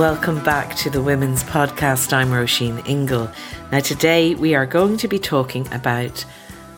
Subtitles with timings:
[0.00, 2.14] Welcome back to the Women's Podcast.
[2.14, 3.30] I'm Roisin Ingle.
[3.70, 6.24] Now, today we are going to be talking about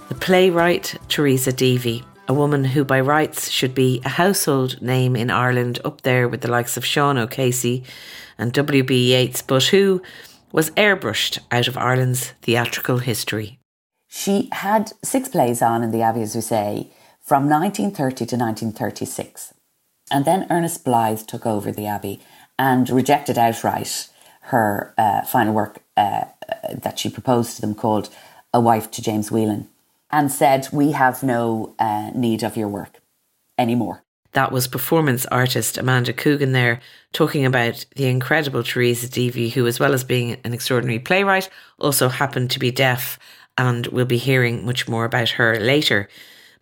[0.08, 5.30] the playwright Teresa Deevy, a woman who, by rights, should be a household name in
[5.30, 7.84] Ireland, up there with the likes of Sean O'Casey
[8.38, 9.12] and W.B.
[9.12, 10.02] Yeats, but who
[10.50, 13.60] was airbrushed out of Ireland's theatrical history.
[14.08, 19.54] She had six plays on in the Abbey, as we say, from 1930 to 1936.
[20.10, 22.20] And then Ernest Blythe took over the Abbey
[22.62, 24.08] and rejected outright
[24.42, 26.26] her uh, final work uh,
[26.72, 28.08] that she proposed to them called
[28.54, 29.68] A Wife to James Whelan
[30.12, 33.00] and said, We have no uh, need of your work
[33.58, 34.04] anymore.
[34.30, 36.80] That was performance artist Amanda Coogan there
[37.12, 42.08] talking about the incredible Teresa Deevy, who, as well as being an extraordinary playwright, also
[42.08, 43.18] happened to be deaf.
[43.58, 46.08] And we'll be hearing much more about her later.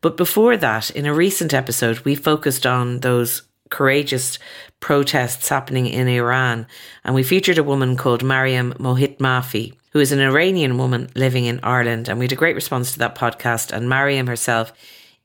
[0.01, 4.39] But before that, in a recent episode, we focused on those courageous
[4.81, 6.67] protests happening in Iran.
[7.05, 11.47] And we featured a woman called Mariam Mohit Mafi, who is an Iranian woman living
[11.47, 12.09] in Ireland.
[12.09, 13.73] And we had a great response to that podcast.
[13.73, 14.73] And Mariam herself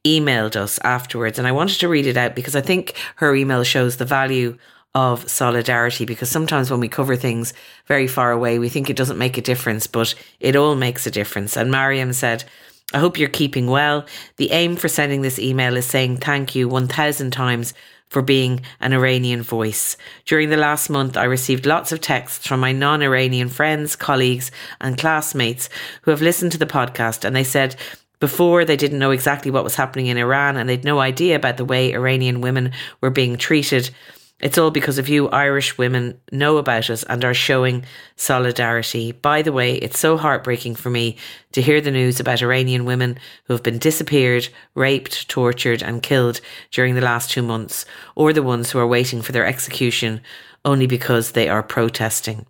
[0.05, 1.37] emailed us afterwards.
[1.39, 4.57] And I wanted to read it out because I think her email shows the value
[4.93, 7.53] of solidarity because sometimes when we cover things
[7.85, 11.11] very far away, we think it doesn't make a difference, but it all makes a
[11.11, 11.57] difference.
[11.57, 12.45] And Mariam said,
[12.93, 14.05] I hope you're keeping well.
[14.37, 17.73] The aim for sending this email is saying thank you 1000 times
[18.09, 19.97] for being an Iranian voice.
[20.25, 24.51] During the last month, I received lots of texts from my non Iranian friends, colleagues,
[24.79, 25.69] and classmates
[26.03, 27.75] who have listened to the podcast, and they said,
[28.19, 31.57] before they didn't know exactly what was happening in Iran and they'd no idea about
[31.57, 32.71] the way Iranian women
[33.01, 33.89] were being treated.
[34.41, 37.85] It's all because of you Irish women know about us and are showing
[38.17, 39.13] solidarity.
[39.13, 41.15] By the way, it's so heartbreaking for me
[41.53, 46.41] to hear the news about Iranian women who have been disappeared, raped, tortured, and killed
[46.69, 50.19] during the last two months, or the ones who are waiting for their execution
[50.65, 52.45] only because they are protesting.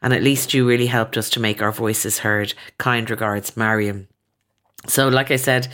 [0.00, 2.54] And at least you really helped us to make our voices heard.
[2.78, 4.06] Kind regards, Mariam.
[4.86, 5.68] So, like I said,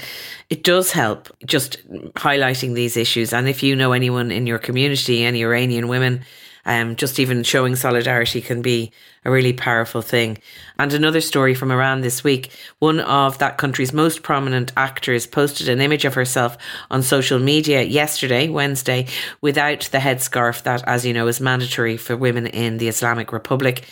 [0.49, 1.79] it does help just
[2.15, 3.33] highlighting these issues.
[3.33, 6.23] And if you know anyone in your community, any Iranian women,
[6.67, 8.93] um, just even showing solidarity can be
[9.25, 10.39] a really powerful thing.
[10.79, 15.69] And another story from Iran this week one of that country's most prominent actors posted
[15.69, 16.57] an image of herself
[16.91, 19.07] on social media yesterday, Wednesday,
[19.41, 23.87] without the headscarf that, as you know, is mandatory for women in the Islamic Republic.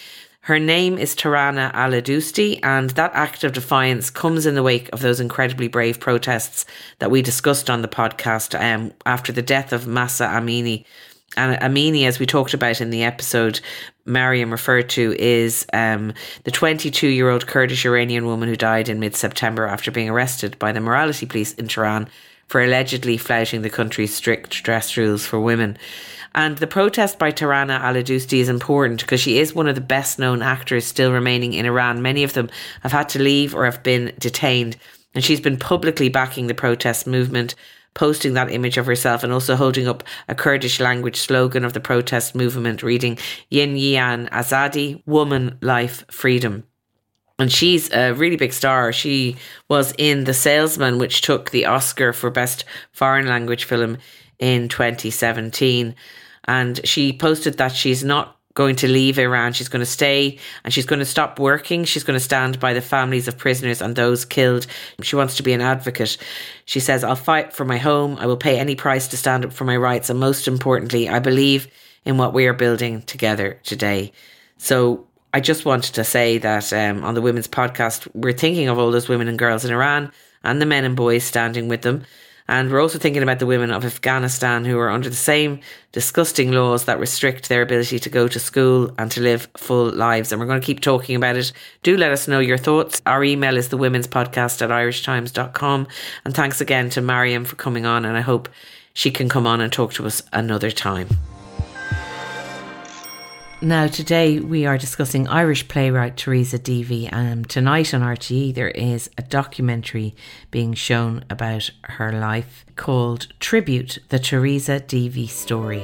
[0.48, 5.02] Her name is Taraneh Alidoosti, and that act of defiance comes in the wake of
[5.02, 6.64] those incredibly brave protests
[7.00, 10.86] that we discussed on the podcast um, after the death of Mahsa Amini.
[11.36, 13.60] And Amini, as we talked about in the episode,
[14.06, 16.14] Mariam referred to is um,
[16.44, 20.58] the 22 year old Kurdish Iranian woman who died in mid September after being arrested
[20.58, 22.08] by the morality police in Tehran
[22.46, 25.76] for allegedly flouting the country's strict dress rules for women.
[26.38, 30.20] And the protest by Taraneh Alidoosti is important because she is one of the best
[30.20, 32.00] known actors still remaining in Iran.
[32.00, 32.48] Many of them
[32.82, 34.76] have had to leave or have been detained.
[35.16, 37.56] And she's been publicly backing the protest movement,
[37.94, 41.80] posting that image of herself and also holding up a Kurdish language slogan of the
[41.80, 43.18] protest movement reading
[43.50, 46.62] Jin Jiyan Azadi, Woman, Life, Freedom.
[47.40, 48.92] And she's a really big star.
[48.92, 49.38] She
[49.68, 53.98] was in The Salesman, which took the Oscar for Best Foreign Language Film
[54.38, 55.96] in 2017.
[56.48, 59.52] And she posted that she's not going to leave Iran.
[59.52, 61.84] She's going to stay and she's going to stop working.
[61.84, 64.66] She's going to stand by the families of prisoners and those killed.
[65.00, 66.18] She wants to be an advocate.
[66.64, 68.16] She says, I'll fight for my home.
[68.18, 70.10] I will pay any price to stand up for my rights.
[70.10, 71.68] And most importantly, I believe
[72.04, 74.10] in what we are building together today.
[74.56, 78.76] So I just wanted to say that um, on the Women's Podcast, we're thinking of
[78.76, 80.10] all those women and girls in Iran
[80.42, 82.04] and the men and boys standing with them.
[82.48, 85.60] And we're also thinking about the women of Afghanistan who are under the same
[85.92, 90.32] disgusting laws that restrict their ability to go to school and to live full lives.
[90.32, 91.52] And we're going to keep talking about it.
[91.82, 93.02] Do let us know your thoughts.
[93.04, 95.88] Our email is the women's podcast at irishtimes.com.
[96.24, 98.04] And thanks again to Mariam for coming on.
[98.04, 98.48] And I hope
[98.94, 101.08] she can come on and talk to us another time.
[103.60, 109.10] Now, today we are discussing Irish playwright Teresa Deevy, and tonight on RTE there is
[109.18, 110.14] a documentary
[110.52, 115.82] being shown about her life called Tribute The Teresa Deevy Story.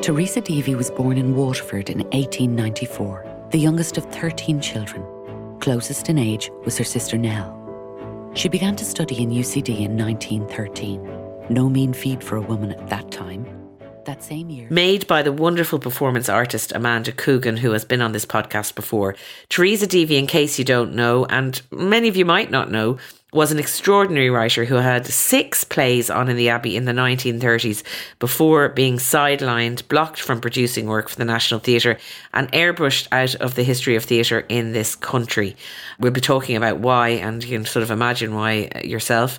[0.00, 5.04] Teresa Deevy was born in Waterford in 1894, the youngest of 13 children.
[5.60, 7.54] Closest in age was her sister Nell.
[8.32, 11.50] She began to study in UCD in 1913.
[11.50, 13.57] No mean feat for a woman at that time.
[14.08, 14.66] That same year.
[14.70, 19.14] Made by the wonderful performance artist Amanda Coogan, who has been on this podcast before.
[19.50, 22.96] Teresa Deevy, in case you don't know, and many of you might not know,
[23.34, 27.82] was an extraordinary writer who had six plays on in the Abbey in the 1930s
[28.18, 31.98] before being sidelined, blocked from producing work for the National Theatre,
[32.32, 35.54] and airbrushed out of the history of theatre in this country.
[36.00, 39.38] We'll be talking about why, and you can sort of imagine why yourself.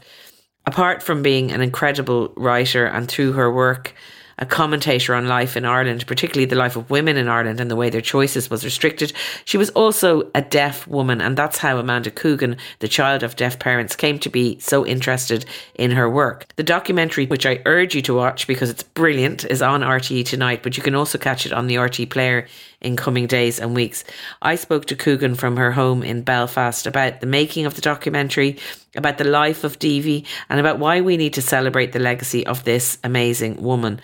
[0.68, 3.96] Apart from being an incredible writer and through her work,
[4.40, 7.76] a commentator on life in Ireland, particularly the life of women in Ireland and the
[7.76, 9.14] way their choices was restricted.
[9.46, 13.60] She was also a deaf woman, and that's how Amanda Coogan, the child of deaf
[13.60, 15.46] parents, came to be so interested
[15.76, 16.48] in her work.
[16.56, 20.64] The documentary, which I urge you to watch because it's brilliant, is on RTE tonight,
[20.64, 22.48] but you can also catch it on the RTE player
[22.82, 24.06] in coming days and weeks.
[24.42, 28.58] I spoke to Coogan from her home in Belfast about the making of the documentary,
[28.96, 32.64] about the life of Deevy, and about why we need to celebrate the legacy of
[32.64, 34.00] this amazing woman.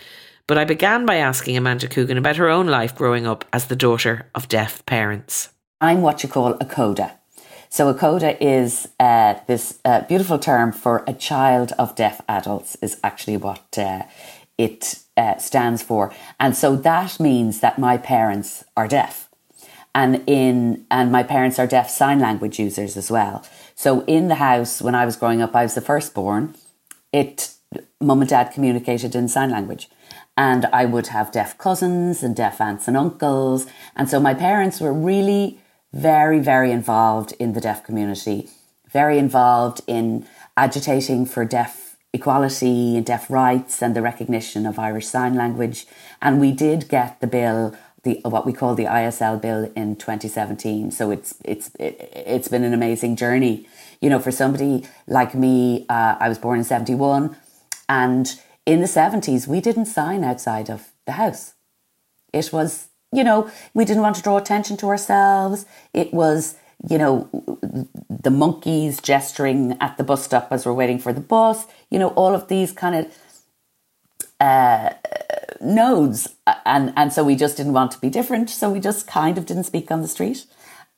[0.47, 3.75] But I began by asking Amanda Coogan about her own life growing up as the
[3.75, 5.49] daughter of deaf parents.
[5.81, 7.17] I'm what you call a coda.
[7.69, 12.77] So a coda is uh, this uh, beautiful term for a child of deaf adults
[12.81, 14.03] is actually what uh,
[14.55, 16.13] it uh, stands for.
[16.39, 19.27] And so that means that my parents are deaf.
[19.95, 23.43] And in and my parents are deaf sign language users as well.
[23.73, 26.53] So in the house when I was growing up, I was the firstborn.
[27.11, 27.55] It
[27.99, 29.89] mum and dad communicated in sign language
[30.37, 33.67] and I would have deaf cousins and deaf aunts and uncles.
[33.95, 35.59] And so my parents were really
[35.93, 38.49] very, very involved in the deaf community,
[38.91, 40.27] very involved in
[40.57, 45.85] agitating for deaf equality and deaf rights and the recognition of Irish Sign Language.
[46.21, 50.91] And we did get the bill, the what we call the ISL bill in 2017.
[50.91, 53.67] So it's it's it, it's been an amazing journey.
[54.01, 57.35] You know, for somebody like me, uh, I was born in 71
[57.87, 61.53] and in the 70s, we didn't sign outside of the house.
[62.33, 65.65] It was, you know, we didn't want to draw attention to ourselves.
[65.93, 66.55] It was,
[66.89, 67.29] you know,
[68.09, 72.09] the monkeys gesturing at the bus stop as we're waiting for the bus, you know,
[72.09, 73.17] all of these kind of
[74.39, 74.93] uh,
[75.61, 76.27] nodes.
[76.65, 78.49] And, and so we just didn't want to be different.
[78.49, 80.45] So we just kind of didn't speak on the street.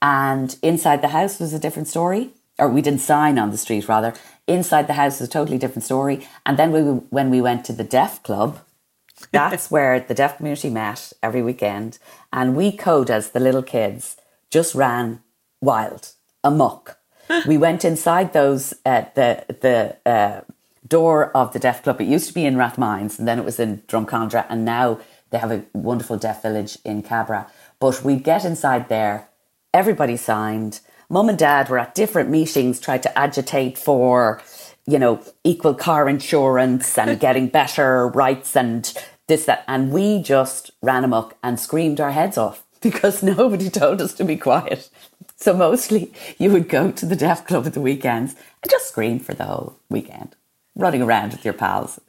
[0.01, 3.87] And inside the house was a different story or we didn't sign on the street
[3.87, 4.13] rather.
[4.47, 6.27] Inside the house is a totally different story.
[6.45, 8.59] And then we, when we went to the deaf club,
[9.31, 11.99] that's where the deaf community met every weekend.
[12.31, 14.15] And we codas, the little kids,
[14.49, 15.21] just ran
[15.61, 16.13] wild,
[16.43, 16.97] amok.
[17.47, 20.41] we went inside those, uh, the, the uh,
[20.87, 21.99] door of the deaf club.
[21.99, 24.45] It used to be in Rathmines and then it was in Drumcondra.
[24.49, 24.99] And now
[25.29, 27.51] they have a wonderful deaf village in Cabra.
[27.79, 29.27] But we'd get inside there,
[29.73, 30.79] everybody signed
[31.09, 34.41] mum and dad were at different meetings trying to agitate for,
[34.85, 38.93] you know, equal car insurance and getting better rights and
[39.27, 39.63] this, that.
[39.67, 44.25] And we just ran amok and screamed our heads off because nobody told us to
[44.25, 44.89] be quiet.
[45.35, 49.19] So mostly you would go to the deaf club at the weekends and just scream
[49.19, 50.35] for the whole weekend,
[50.75, 51.99] running around with your pals.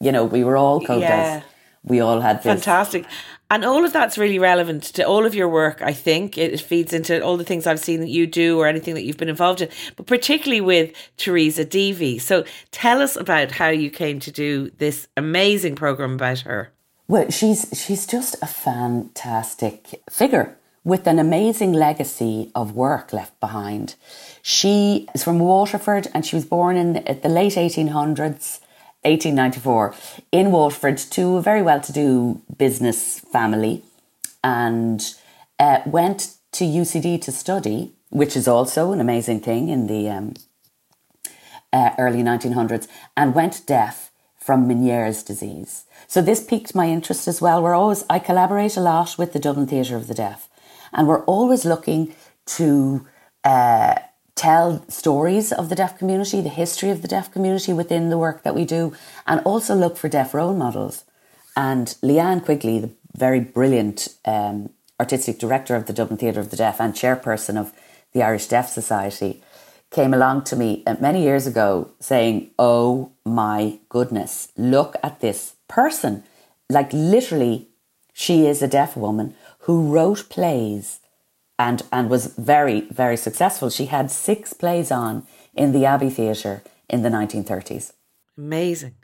[0.00, 1.00] You know, we were all codas.
[1.00, 1.42] Yeah.
[1.82, 2.44] We all had this.
[2.44, 3.04] Fantastic.
[3.50, 6.36] And all of that's really relevant to all of your work, I think.
[6.36, 9.16] It feeds into all the things I've seen that you do or anything that you've
[9.16, 12.20] been involved in, but particularly with Teresa Deevy.
[12.20, 16.72] So tell us about how you came to do this amazing program about her.
[17.06, 23.94] Well, she's she's just a fantastic figure with an amazing legacy of work left behind.
[24.42, 28.60] She is from Waterford and she was born in the late 1800s
[29.08, 29.94] 1894
[30.32, 33.82] in Waterford to a very well to do business family
[34.44, 35.14] and
[35.58, 40.34] uh, went to UCD to study, which is also an amazing thing in the um,
[41.72, 45.84] uh, early 1900s, and went deaf from Meniere's disease.
[46.06, 47.62] So this piqued my interest as well.
[47.62, 50.48] We're always, I collaborate a lot with the Dublin Theatre of the Deaf,
[50.92, 52.14] and we're always looking
[52.56, 53.06] to
[53.44, 53.96] uh,
[54.38, 58.44] tell stories of the deaf community, the history of the deaf community within the work
[58.44, 58.94] that we do,
[59.26, 61.04] and also look for deaf role models.
[61.56, 66.56] And Leanne Quigley, the very brilliant um, artistic director of the Dublin Theatre of the
[66.56, 67.72] Deaf and chairperson of
[68.12, 69.42] the Irish Deaf Society,
[69.90, 75.56] came along to me uh, many years ago saying, Oh my goodness, look at this
[75.66, 76.22] person.
[76.70, 77.68] Like literally,
[78.12, 81.00] she is a deaf woman who wrote plays
[81.58, 83.70] and and was very very successful.
[83.70, 87.92] She had six plays on in the Abbey Theatre in the 1930s.
[88.36, 88.94] Amazing.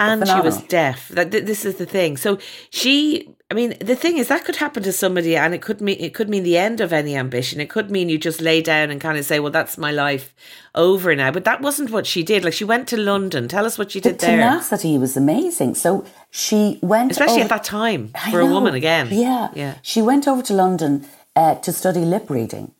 [0.00, 1.08] and she was deaf.
[1.08, 2.16] That this is the thing.
[2.16, 2.38] So
[2.70, 5.96] she, I mean, the thing is that could happen to somebody, and it could mean
[5.98, 7.60] it could mean the end of any ambition.
[7.60, 10.34] It could mean you just lay down and kind of say, "Well, that's my life
[10.74, 12.44] over now." But that wasn't what she did.
[12.44, 13.48] Like she went to London.
[13.48, 15.74] Tell us what she did The there, tenacity was amazing.
[15.74, 19.08] So she went, especially over- at that time for a woman again.
[19.10, 19.74] Yeah, yeah.
[19.82, 21.06] She went over to London
[21.38, 22.72] uh, to study lip reading,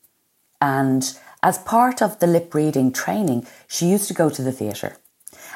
[0.60, 4.96] and as part of the lip reading training, she used to go to the theatre,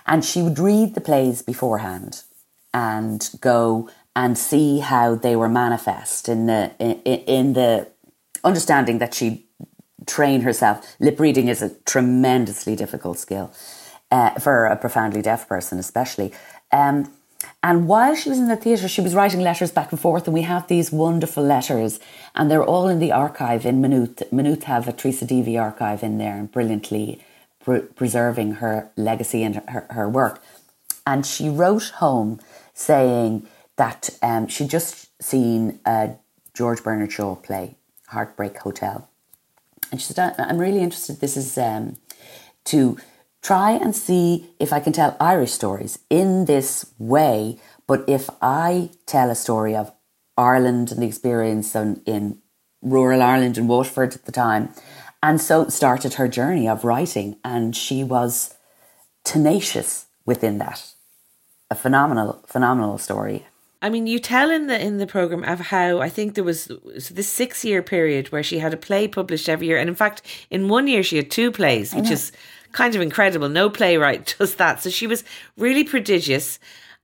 [0.06, 2.22] and she would read the plays beforehand,
[2.72, 7.00] and go and see how they were manifest in the in,
[7.38, 7.88] in the
[8.44, 9.46] understanding that she
[10.06, 10.96] train herself.
[11.00, 13.52] Lip reading is a tremendously difficult skill
[14.12, 16.32] uh, for a profoundly deaf person, especially.
[16.70, 17.12] Um,
[17.62, 20.34] and while she was in the theatre, she was writing letters back and forth, and
[20.34, 22.00] we have these wonderful letters,
[22.34, 24.22] and they're all in the archive in Maynooth.
[24.32, 27.24] Maynooth have a Teresa Deevy archive in there, and brilliantly
[27.64, 30.42] pre- preserving her legacy and her, her work.
[31.06, 32.40] And she wrote home
[32.74, 36.16] saying that um, she'd just seen a
[36.54, 37.76] George Bernard Shaw play,
[38.08, 39.08] Heartbreak Hotel.
[39.90, 41.20] And she said, "I- I'm really interested.
[41.20, 41.96] This is um,
[42.64, 42.98] to
[43.42, 47.58] try and see if I can tell Irish stories in this way.
[47.86, 49.92] But if I tell a story of
[50.36, 52.38] Ireland and the experience in, in
[52.80, 54.70] rural Ireland and Waterford at the time,
[55.22, 57.36] and so started her journey of writing.
[57.44, 58.54] And she was
[59.24, 60.92] tenacious within that.
[61.70, 63.46] A phenomenal, phenomenal story.
[63.80, 66.70] I mean, you tell in the in the program of how I think there was
[66.98, 69.96] so this six year period where she had a play published every year, and in
[69.96, 72.30] fact, in one year she had two plays, which is
[72.72, 73.48] kind of incredible.
[73.48, 75.24] No playwright does that, so she was
[75.56, 76.58] really prodigious,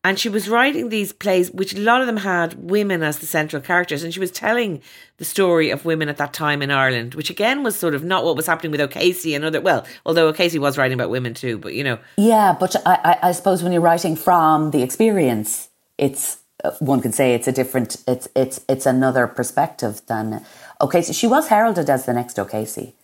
[0.04, 3.26] and she was writing these plays, which a lot of them had women as the
[3.26, 4.80] central characters, and she was telling
[5.16, 8.24] the story of women at that time in Ireland, which again was sort of not
[8.24, 9.60] what was happening with O'Casey and other.
[9.60, 13.28] Well, although O'Casey was writing about women too, but you know, Yeah, but I, I,
[13.28, 17.52] I suppose when you're writing from the experience, it's uh, one could say it's a
[17.52, 20.44] different, it's it's it's another perspective than
[20.80, 21.12] O'Casey.
[21.12, 22.94] She was heralded as the next O'Casey,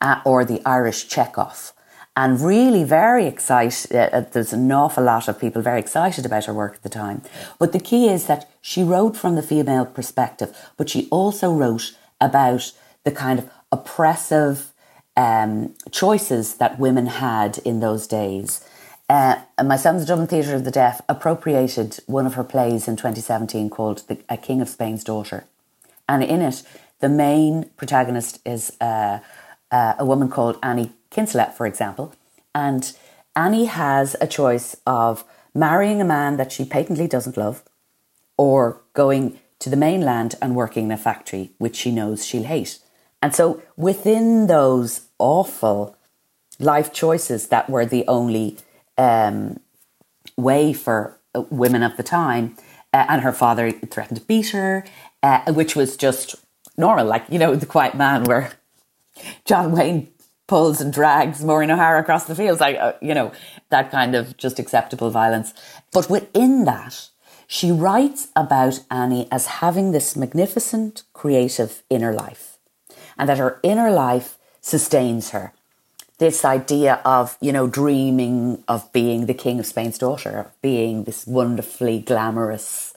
[0.00, 1.72] uh, or the Irish Chekhov,
[2.16, 3.94] and really very excited.
[3.94, 6.88] Uh, uh, there's an awful lot of people very excited about her work at the
[6.88, 7.22] time.
[7.58, 11.96] But the key is that she wrote from the female perspective, but she also wrote
[12.20, 12.72] about
[13.04, 14.72] the kind of oppressive
[15.16, 18.66] um, choices that women had in those days.
[19.08, 23.68] Uh, my son's Dublin Theatre of the Deaf appropriated one of her plays in 2017
[23.68, 25.44] called the, A King of Spain's Daughter.
[26.08, 26.62] And in it,
[27.00, 29.18] the main protagonist is uh,
[29.70, 32.14] uh, a woman called Annie Kinsella, for example.
[32.54, 32.92] And
[33.36, 37.62] Annie has a choice of marrying a man that she patently doesn't love
[38.36, 42.78] or going to the mainland and working in a factory which she knows she'll hate.
[43.22, 45.96] And so within those awful
[46.58, 48.56] life choices that were the only
[48.98, 49.60] um,
[50.36, 51.18] way for
[51.50, 52.56] women of the time,
[52.92, 54.84] uh, and her father threatened to beat her,
[55.22, 56.34] uh, which was just
[56.76, 58.52] normal, like, you know, the quiet man where
[59.44, 60.11] John Wayne
[60.52, 63.32] pulls and drags Maureen O'Hara across the fields, like, uh, you know,
[63.70, 65.54] that kind of just acceptable violence.
[65.92, 67.08] But within that,
[67.46, 72.58] she writes about Annie as having this magnificent creative inner life
[73.16, 75.54] and that her inner life sustains her.
[76.18, 81.04] This idea of, you know, dreaming of being the king of Spain's daughter, of being
[81.04, 82.92] this wonderfully glamorous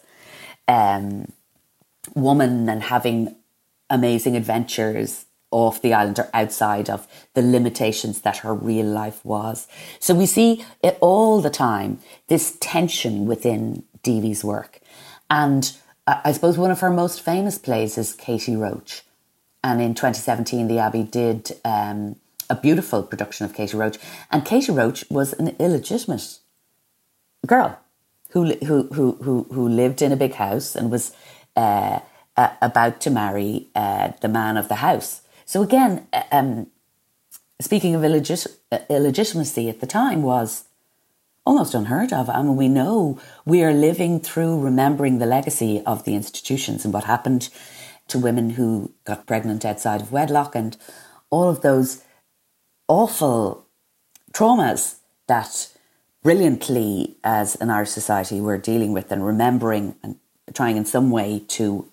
[0.67, 1.31] um,
[2.13, 3.37] woman and having
[3.89, 5.24] amazing adventures
[5.55, 9.67] off the island or outside of the limitations that her real life was.
[9.99, 14.81] So we see it all the time, this tension within Deevy's work.
[15.29, 15.71] And
[16.05, 19.01] I I suppose one of her most famous plays is Katie Roche.
[19.63, 22.17] And in 2017, the Abbey did um,
[22.49, 23.97] a beautiful production of Katie Roche.
[24.31, 26.39] And Katie Roche was an illegitimate
[27.47, 27.79] girl
[28.31, 31.13] who who who who, who lived in a big house and was
[31.55, 31.99] uh,
[32.37, 35.21] uh, about to marry uh, the man of the house.
[35.45, 36.67] So again, uh, um,
[37.61, 40.65] speaking of illegit- uh, illegitimacy at the time was
[41.45, 42.29] almost unheard of.
[42.29, 46.93] I mean, we know we are living through remembering the legacy of the institutions and
[46.93, 47.49] what happened
[48.07, 50.75] to women who got pregnant outside of wedlock and
[51.29, 52.03] all of those
[52.87, 53.65] awful
[54.33, 54.95] traumas
[55.27, 55.71] that
[56.23, 60.17] brilliantly as an Irish society we're dealing with and remembering and
[60.53, 61.87] trying in some way to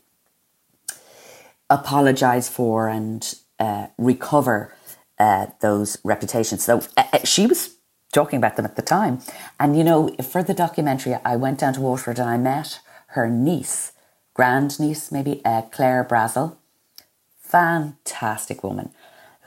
[1.69, 4.75] apologize for and uh, recover
[5.19, 6.65] uh, those reputations.
[6.65, 7.77] So uh, uh, she was
[8.13, 9.21] talking about them at the time.
[9.59, 13.29] And you know, for the documentary, I went down to Waterford and I met her
[13.29, 13.93] niece,
[14.35, 16.57] grand niece, maybe uh, Claire Brazel.
[17.41, 18.91] Fantastic woman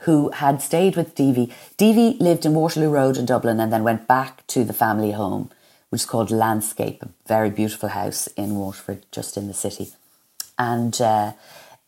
[0.00, 1.52] who had stayed with Deevy.
[1.76, 5.50] Deevy lived in Waterloo Road in Dublin and then went back to the family home
[5.90, 9.92] which is called Landscape, a very beautiful house in Waterford, just in the city.
[10.58, 11.32] And uh,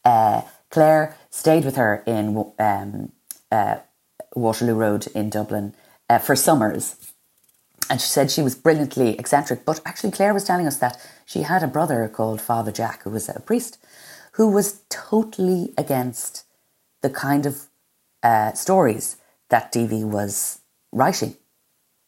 [0.04, 3.12] uh, Claire stayed with her in um,
[3.50, 3.76] uh,
[4.34, 5.74] Waterloo Road in Dublin
[6.08, 6.96] uh, for summers.
[7.90, 9.64] And she said she was brilliantly eccentric.
[9.64, 13.10] But actually, Claire was telling us that she had a brother called Father Jack, who
[13.10, 13.78] was a priest,
[14.32, 16.44] who was totally against
[17.02, 17.66] the kind of
[18.22, 19.16] uh, stories
[19.48, 20.60] that Deevy was
[20.92, 21.36] writing.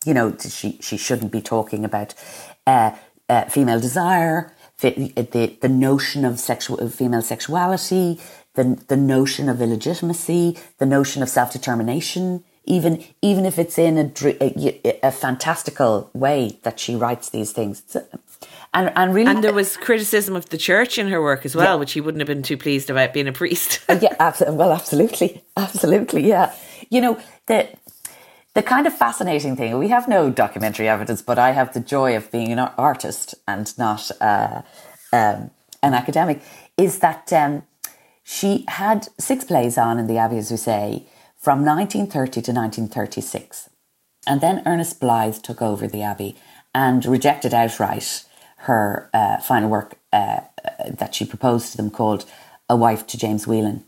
[0.04, 2.14] You know, she, she shouldn't be talking about
[2.66, 2.92] uh,
[3.28, 8.18] uh, female desire, the, the, the notion of sexual, female sexuality,
[8.54, 13.98] the, the notion of illegitimacy, the notion of self determination, even even if it's in
[13.98, 17.82] a, a, a, fantastical way that she writes these things.
[18.72, 21.74] And, and really, and there was criticism of the church in her work as well,
[21.74, 21.80] yeah.
[21.80, 23.80] which he wouldn't have been too pleased about being a priest.
[23.88, 24.58] yeah, absolutely.
[24.58, 26.28] Well, absolutely, absolutely.
[26.28, 26.54] Yeah,
[26.88, 27.68] you know the
[28.54, 29.78] the kind of fascinating thing.
[29.78, 33.76] We have no documentary evidence, but I have the joy of being an artist and
[33.78, 34.62] not uh,
[35.12, 35.50] um,
[35.82, 36.42] an academic.
[36.76, 37.62] Is that um,
[38.30, 41.04] she had six plays on in the Abbey, as we say,
[41.36, 43.68] from 1930 to 1936.
[44.24, 46.36] And then Ernest Blythe took over the Abbey
[46.72, 48.24] and rejected outright
[48.58, 52.24] her uh, final work uh, uh, that she proposed to them called
[52.68, 53.82] A Wife to James Whelan.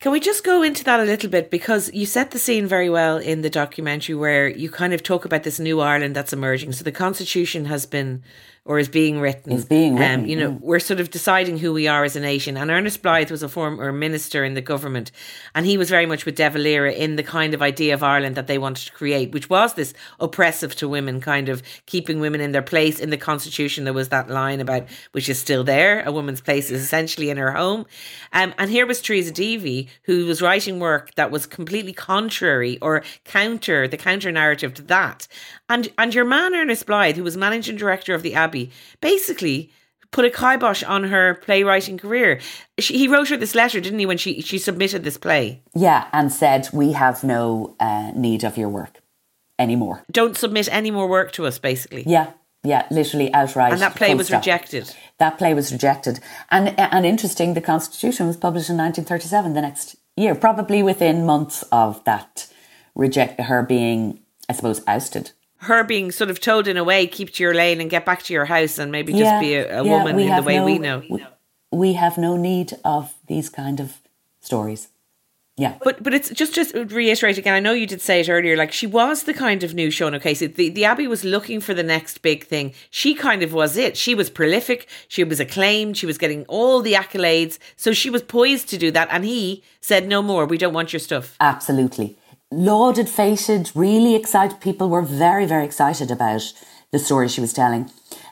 [0.00, 1.48] Can we just go into that a little bit?
[1.48, 5.24] Because you set the scene very well in the documentary where you kind of talk
[5.24, 6.72] about this new Ireland that's emerging.
[6.72, 8.24] So the Constitution has been
[8.68, 9.50] or is being written.
[9.50, 10.20] Is being written.
[10.20, 12.58] Um, you know, we're sort of deciding who we are as a nation.
[12.58, 15.10] And Ernest Blythe was a former minister in the government,
[15.54, 18.36] and he was very much with De Valera in the kind of idea of Ireland
[18.36, 22.42] that they wanted to create, which was this oppressive to women, kind of keeping women
[22.42, 23.00] in their place.
[23.00, 26.70] In the Constitution, there was that line about which is still there: a woman's place
[26.70, 27.86] is essentially in her home.
[28.34, 33.02] Um, and here was Teresa Deevy, who was writing work that was completely contrary or
[33.24, 35.26] counter the counter narrative to that.
[35.70, 38.57] And and your man Ernest Blythe, who was managing director of the Abbey,
[39.00, 39.70] basically
[40.10, 42.40] put a kibosh on her playwriting career.
[42.78, 45.62] She, he wrote her this letter, didn't he, when she she submitted this play?
[45.74, 49.00] Yeah, and said we have no uh, need of your work
[49.58, 50.02] anymore.
[50.10, 52.04] Don't submit any more work to us, basically.
[52.06, 52.32] Yeah,
[52.64, 53.72] yeah, literally outright.
[53.72, 54.42] And that play was stop.
[54.42, 54.94] rejected.
[55.18, 57.54] That play was rejected, and and interesting.
[57.54, 62.48] The Constitution was published in 1937, the next year, probably within months of that
[62.94, 67.32] reject her being, I suppose, ousted her being sort of told in a way, keep
[67.34, 69.80] to your lane and get back to your house and maybe just yeah, be a,
[69.80, 71.02] a yeah, woman in the way no, we know.
[71.08, 71.26] We,
[71.72, 73.98] we have no need of these kind of
[74.40, 74.88] stories.
[75.56, 75.74] Yeah.
[75.82, 77.52] But but it's just just reiterate again.
[77.52, 78.56] I know you did say it earlier.
[78.56, 80.46] Like she was the kind of new Sean O'Casey.
[80.46, 82.72] The the Abbey was looking for the next big thing.
[82.90, 83.96] She kind of was it.
[83.96, 84.86] She was prolific.
[85.08, 85.96] She was acclaimed.
[85.96, 87.58] She was getting all the accolades.
[87.74, 89.08] So she was poised to do that.
[89.10, 90.46] And he said, "No more.
[90.46, 92.16] We don't want your stuff." Absolutely
[92.50, 94.60] lauded, fated, really excited.
[94.60, 96.52] People were very, very excited about
[96.92, 97.90] the story she was telling.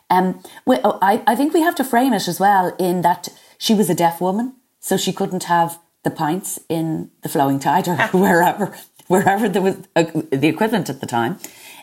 [0.09, 3.29] Um, we, oh, I, I think we have to frame it as well in that
[3.59, 7.89] she was a deaf woman, so she couldn't have the pints in the flowing tide
[7.89, 8.77] or wherever,
[9.09, 11.39] wherever there was a, the equivalent at the time.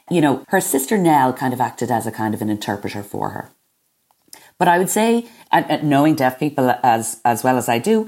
[0.10, 3.30] You know, her sister Nell kind of acted as a kind of an interpreter for
[3.32, 3.52] her.
[4.58, 8.08] But I would say, and, knowing deaf people as as well as I do,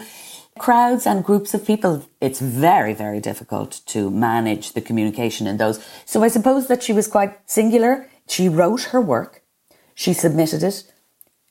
[0.58, 5.84] crowds and groups of people, it's very, very difficult to manage the communication in those.
[6.06, 8.08] So I suppose that she was quite singular.
[8.28, 9.42] She wrote her work,
[9.94, 10.84] she submitted it,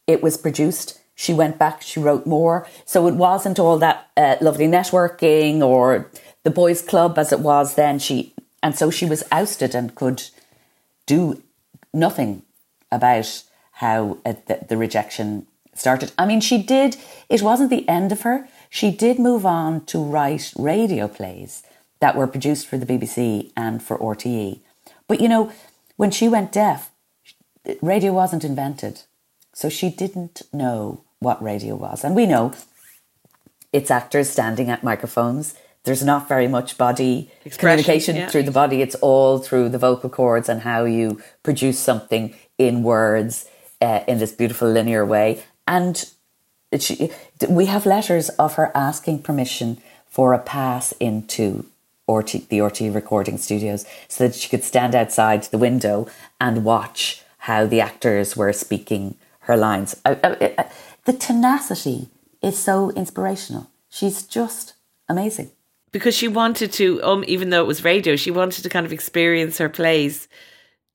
[0.07, 1.01] it was produced.
[1.17, 2.67] She went back, she wrote more.
[2.85, 6.11] So it wasn't all that uh, lovely networking or
[6.43, 8.01] the boys' club as it was then.
[8.01, 10.25] She and so she was ousted and could
[11.07, 11.41] do
[11.93, 12.43] nothing
[12.91, 16.11] about how uh, the, the rejection started.
[16.19, 16.97] I mean, she did.
[17.29, 21.63] It wasn't the end of her she did move on to write radio plays
[22.01, 24.59] that were produced for the BBC and for RTE.
[25.07, 25.53] But you know,
[25.95, 26.91] when she went deaf,
[27.81, 29.03] radio wasn't invented.
[29.53, 32.03] So she didn't know what radio was.
[32.03, 32.53] And we know
[33.73, 35.55] it's actors standing at microphones.
[35.85, 38.29] There's not very much body Expression, communication yeah.
[38.29, 38.83] through the body.
[38.83, 43.47] It's all through the vocal cords and how you produce something in words
[43.81, 45.45] uh, in this beautiful linear way.
[45.69, 46.05] And
[46.83, 47.11] she,
[47.49, 51.67] we have letters of her asking permission for a pass into
[52.09, 56.07] RT, the RT recording studios so that she could stand outside the window
[56.41, 60.01] and watch how the actors were speaking her lines.
[60.05, 60.65] Uh, uh, uh,
[61.05, 62.09] the tenacity
[62.43, 63.71] is so inspirational.
[63.89, 64.75] She's just
[65.09, 65.51] amazing.
[65.93, 68.93] Because she wanted to, um, even though it was radio, she wanted to kind of
[68.93, 70.29] experience her plays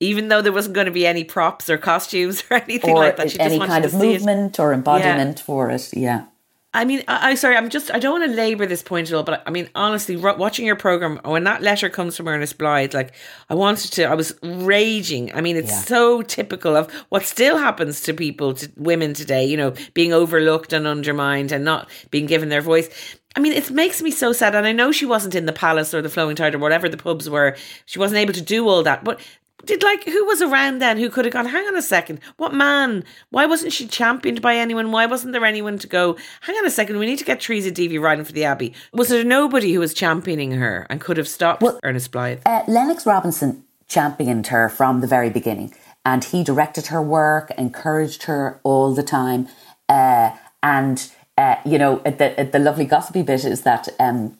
[0.00, 3.16] even though there wasn't going to be any props or costumes or anything or like
[3.16, 3.30] that.
[3.30, 4.62] She any kind of movement it.
[4.62, 5.44] or embodiment yeah.
[5.44, 5.90] for it.
[5.92, 6.24] Yeah.
[6.72, 9.14] I mean, I, I sorry, I'm just I don't want to labour this point at
[9.14, 12.94] all, but I mean, honestly, watching your program when that letter comes from Ernest Blythe,
[12.94, 13.12] like
[13.48, 15.34] I wanted to, I was raging.
[15.34, 15.80] I mean, it's yeah.
[15.80, 19.44] so typical of what still happens to people, to women today.
[19.44, 22.88] You know, being overlooked and undermined and not being given their voice.
[23.36, 24.54] I mean, it makes me so sad.
[24.54, 26.96] And I know she wasn't in the palace or the Flowing Tide or whatever the
[26.96, 27.56] pubs were.
[27.86, 29.04] She wasn't able to do all that.
[29.04, 29.20] But
[29.66, 32.52] did like who was around then who could have gone hang on a second what
[32.54, 34.92] man why wasn't she championed by anyone?
[34.92, 37.70] Why wasn't there anyone to go hang on a second we need to get Teresa
[37.70, 38.74] Deevy riding for the Abbey.
[38.92, 42.40] Was there nobody who was championing her and could have stopped well, Ernest Blythe?
[42.46, 48.24] uh, Lennox Robinson championed her from the very beginning and he directed her work encouraged
[48.24, 49.48] her all the time
[49.88, 50.30] uh,
[50.62, 54.36] and uh, you know the, the lovely gossipy bit is that um,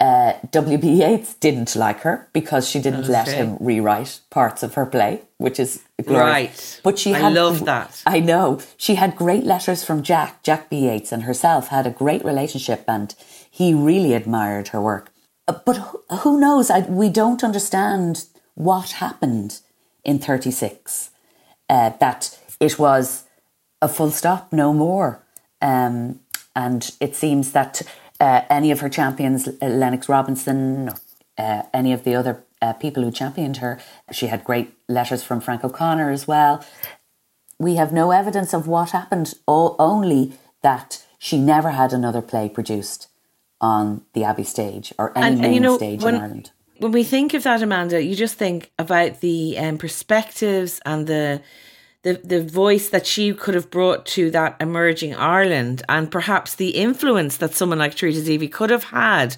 [0.00, 1.02] uh, W.B.
[1.02, 3.12] Yeats didn't like her because she didn't okay.
[3.12, 6.24] let him rewrite parts of her play, which is glorious.
[6.24, 6.80] Right.
[6.82, 8.02] But she I had, love that.
[8.06, 8.60] I know.
[8.78, 10.42] She had great letters from Jack.
[10.42, 10.88] Jack B.
[10.88, 13.14] Yeats and herself had a great relationship and
[13.50, 15.12] he really admired her work.
[15.46, 15.76] Uh, but
[16.20, 16.70] who knows?
[16.70, 19.60] I, we don't understand what happened
[20.02, 21.10] in 36.
[21.68, 23.24] Uh, that it was
[23.82, 25.22] a full stop, no more.
[25.60, 26.20] Um,
[26.56, 27.82] and it seems that
[28.20, 30.90] uh, any of her champions, uh, Lennox Robinson,
[31.38, 33.80] uh, any of the other uh, people who championed her.
[34.12, 36.64] She had great letters from Frank O'Connor as well.
[37.58, 42.48] We have no evidence of what happened, all, only that she never had another play
[42.48, 43.08] produced
[43.60, 46.50] on the Abbey stage or any and, main and you know, stage when, in Ireland.
[46.78, 51.42] When we think of that, Amanda, you just think about the um, perspectives and the
[52.02, 56.70] the the voice that she could have brought to that emerging Ireland and perhaps the
[56.70, 59.36] influence that someone like Teresa Deevy could have had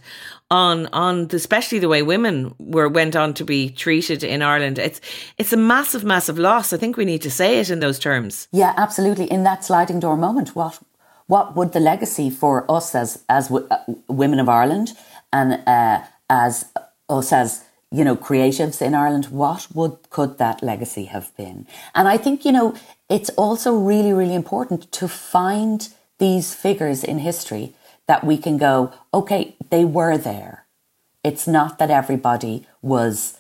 [0.50, 4.78] on on the, especially the way women were went on to be treated in Ireland.
[4.78, 5.00] It's
[5.38, 6.72] it's a massive massive loss.
[6.72, 8.48] I think we need to say it in those terms.
[8.52, 9.30] Yeah absolutely.
[9.30, 10.78] In that sliding door moment what
[11.26, 14.90] what would the legacy for us as as w- uh, women of Ireland
[15.32, 16.66] and uh, as
[17.08, 21.66] us as you know, creatives in Ireland, what would could that legacy have been?
[21.94, 22.74] And I think, you know,
[23.08, 27.74] it's also really, really important to find these figures in history
[28.06, 30.64] that we can go, okay, they were there.
[31.22, 33.38] It's not that everybody was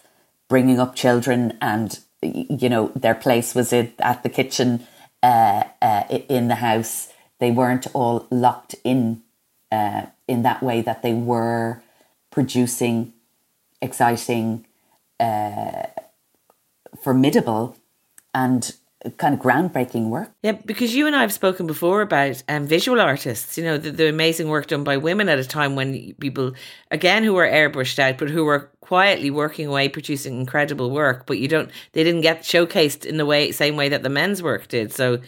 [0.48, 4.86] bringing up children and, you know, their place was at the kitchen
[5.22, 7.08] uh, uh, in the house.
[7.38, 9.22] They weren't all locked in
[9.72, 11.82] uh, in that way that they were
[12.30, 13.14] producing
[13.82, 14.66] exciting,
[15.20, 15.86] uh,
[17.02, 17.76] formidable,
[18.32, 18.74] and
[19.16, 20.30] kind of groundbreaking work.
[20.42, 23.90] Yeah, because you and I have spoken before about um, visual artists, you know, the,
[23.90, 26.52] the, amazing work done by women at a time when people,
[26.90, 31.38] again, who were airbrushed out, but who were quietly working away, producing incredible work, but
[31.38, 34.68] you don't, they didn't get showcased in the way, same way that the men's work
[34.68, 34.92] did.
[34.92, 35.18] So,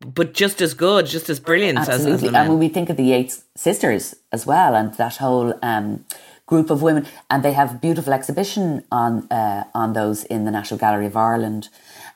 [0.00, 2.12] but just as good, just as brilliant Absolutely.
[2.12, 5.54] as, as And when we think of the Yeats sisters as well, and that whole,
[5.62, 6.04] um,
[6.52, 9.10] group of women, and they have beautiful exhibition on
[9.40, 11.62] uh, on those in the National Gallery of Ireland.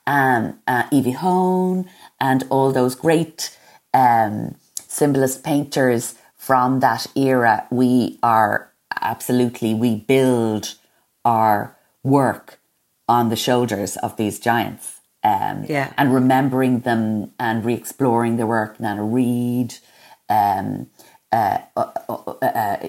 [0.06, 1.88] Um, uh, Evie Hone
[2.20, 3.56] and all those great
[3.94, 4.54] um,
[4.98, 6.04] symbolist painters
[6.36, 7.66] from that era.
[7.70, 8.70] We are
[9.14, 10.64] absolutely we build
[11.24, 12.46] our work
[13.08, 14.86] on the shoulders of these giants.
[15.24, 15.92] Um, yeah.
[15.98, 18.78] and remembering them and re-exploring their work.
[18.78, 19.74] Nano Reid,
[20.28, 20.86] um,
[21.32, 21.90] uh, uh,
[22.42, 22.88] uh,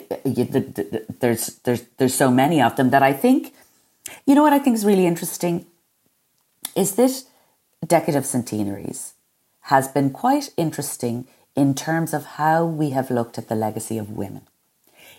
[1.19, 3.53] there's there's there's so many of them that I think,
[4.25, 5.65] you know what I think is really interesting,
[6.75, 7.23] is that
[7.87, 9.13] decade of centenaries
[9.61, 14.11] has been quite interesting in terms of how we have looked at the legacy of
[14.11, 14.43] women.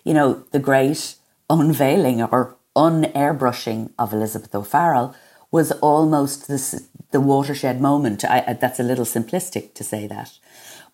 [0.04, 1.16] You know, the great
[1.50, 5.14] unveiling or unairbrushing of Elizabeth O'Farrell
[5.50, 8.24] was almost this, the watershed moment.
[8.24, 10.38] I, that's a little simplistic to say that,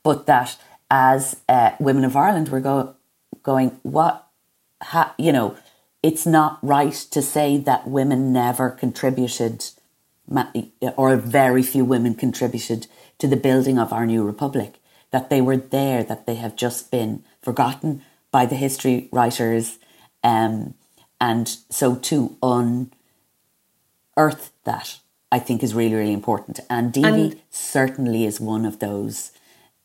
[0.03, 0.57] but that
[0.95, 2.95] as uh, women of Ireland were go,
[3.43, 4.29] going, what,
[4.81, 5.57] ha, you know,
[6.05, 9.65] it's not right to say that women never contributed,
[10.97, 12.87] or very few women contributed
[13.19, 14.75] to the building of our new republic,
[15.11, 19.81] that they were there, that they have just been forgotten by the history writers.
[20.23, 20.75] Um,
[21.21, 22.93] and so to unearth
[24.63, 25.01] that,
[25.33, 26.61] I think, is really, really important.
[26.71, 29.33] And Deevy certainly is one of those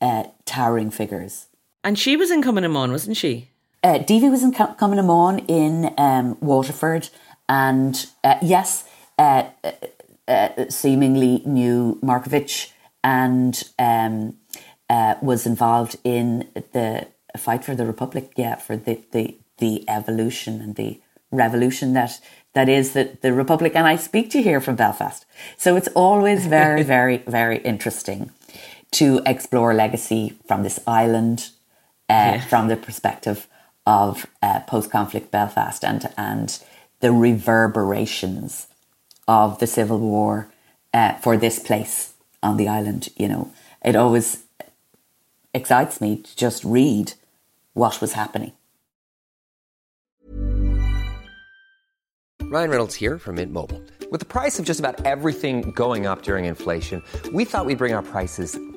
[0.00, 1.46] uh, towering figures.
[1.82, 3.48] And she was in Cumann na mBan, wasn't she?
[3.82, 7.08] Uh, Deevy was in Cumann na mBan in um, Waterford,
[7.48, 8.84] and uh, yes,
[9.18, 9.72] uh, uh,
[10.28, 14.36] uh, seemingly knew Markievicz and um,
[14.88, 18.32] uh, was involved in the fight for the Republic.
[18.36, 22.20] Yeah, for the the, the evolution and the revolution that
[22.52, 23.72] that is the, the Republic.
[23.74, 25.24] And I speak to you here from Belfast,
[25.56, 28.30] so it's always very, very, very interesting
[28.92, 31.50] to explore legacy from this island
[32.08, 32.40] uh, yeah.
[32.46, 33.46] from the perspective
[33.86, 36.62] of uh, post-conflict Belfast and and
[37.00, 38.66] the reverberations
[39.26, 40.52] of the civil war
[40.92, 43.08] uh, for this place on the island.
[43.16, 43.52] You know,
[43.84, 44.44] it always
[45.54, 47.14] excites me to just read
[47.74, 48.52] what was happening.
[52.42, 53.80] Ryan Reynolds here from Mint Mobile.
[54.10, 57.00] With the price of just about everything going up during inflation,
[57.32, 58.58] we thought we'd bring our prices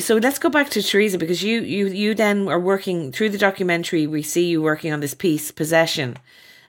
[0.00, 3.38] So let's go back to Teresa because you you you then are working through the
[3.38, 4.06] documentary.
[4.06, 6.16] We see you working on this piece, possession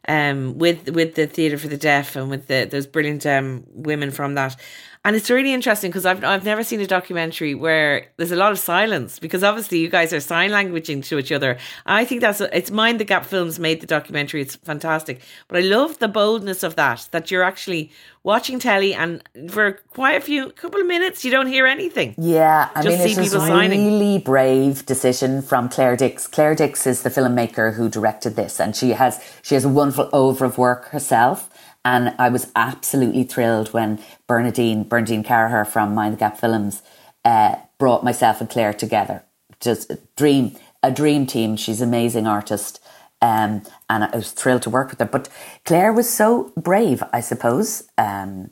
[0.08, 4.12] um, with with the theatre for the deaf and with the those brilliant um, women
[4.12, 4.56] from that.
[5.04, 8.52] And it's really interesting because I've I've never seen a documentary where there's a lot
[8.52, 11.58] of silence because obviously you guys are sign languaging to each other.
[11.86, 14.42] I think that's it's Mind the Gap Films made the documentary.
[14.42, 17.08] It's fantastic, but I love the boldness of that.
[17.12, 17.92] That you're actually
[18.24, 22.14] watching telly and for quite a few couple of minutes you don't hear anything.
[22.18, 26.28] Yeah, I Just mean was a really brave decision from Claire Dix.
[26.28, 30.10] Claire Dix is the filmmaker who directed this, and she has she has a wonderful
[30.14, 31.50] over of work herself.
[31.84, 36.84] And I was absolutely thrilled when Bernadine, Bernadine Carraher from Mind the Gap Films,
[37.26, 39.24] uh, brought myself and Claire together.
[39.60, 41.56] Just a dream, a dream team.
[41.56, 42.80] She's an amazing artist.
[43.22, 45.06] Um, and I was thrilled to work with her.
[45.06, 45.30] But
[45.66, 48.50] Claire was so brave, I suppose, um,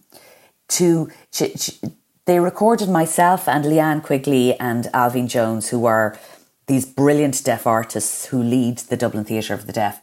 [0.69, 1.79] to, she, she,
[2.25, 6.19] they recorded myself and Leanne Quigley and Alvin Jones, who are
[6.67, 10.01] these brilliant deaf artists who lead the Dublin Theatre of the Deaf.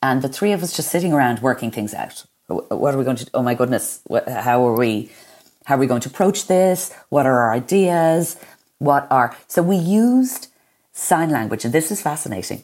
[0.00, 3.16] And the three of us just sitting around working things out what are we going
[3.16, 5.10] to oh my goodness what, how are we
[5.64, 8.36] how are we going to approach this what are our ideas
[8.78, 10.48] what are so we used
[10.92, 12.62] sign language and this is fascinating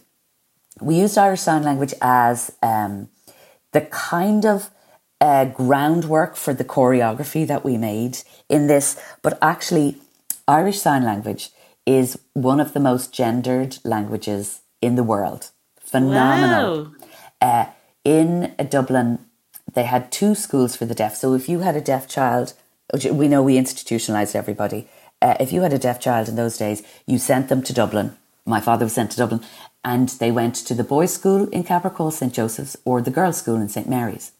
[0.80, 3.08] we used irish sign language as um,
[3.72, 4.70] the kind of
[5.20, 9.96] uh, groundwork for the choreography that we made in this but actually
[10.48, 11.50] irish sign language
[11.86, 16.92] is one of the most gendered languages in the world phenomenal wow.
[17.40, 17.66] uh,
[18.04, 19.18] in dublin
[19.74, 21.16] they had two schools for the deaf.
[21.16, 22.54] So if you had a deaf child,
[23.10, 24.88] we know we institutionalized everybody.
[25.20, 28.16] Uh, if you had a deaf child in those days, you sent them to Dublin.
[28.44, 29.40] My father was sent to Dublin,
[29.84, 33.56] and they went to the boys' school in Capprecall, St Joseph's, or the girls' school
[33.56, 34.32] in St Mary's,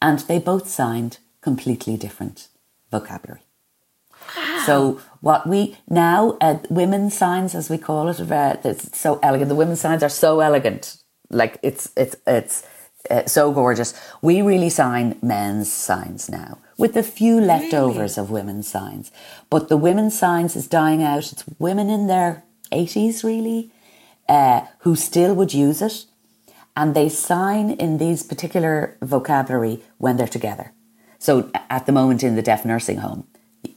[0.00, 2.48] and they both signed completely different
[2.90, 3.42] vocabulary.
[4.36, 4.62] Wow.
[4.66, 9.48] So what we now uh, women's signs, as we call it, uh, it's so elegant.
[9.48, 10.96] The women's signs are so elegant,
[11.30, 12.64] like it's it's it's
[13.10, 13.94] uh, so gorgeous.
[14.20, 18.26] We really sign men's signs now, with a few leftovers really?
[18.26, 19.10] of women's signs.
[19.48, 21.32] But the women's signs is dying out.
[21.32, 23.72] It's women in their 80s, really,
[24.28, 26.06] uh, who still would use it.
[26.76, 30.72] And they sign in these particular vocabulary when they're together.
[31.18, 33.26] So at the moment in the deaf nursing home,